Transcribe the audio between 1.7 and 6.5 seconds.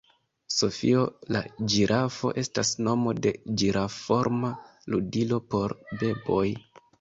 ĝirafo estas nomo de ĝiraf-forma ludilo por beboj.